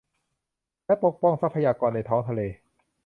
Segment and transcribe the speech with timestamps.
[0.85, 2.41] และปกป้องทรัพยากรในท้องทะเล